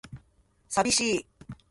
[0.67, 1.25] 寂しい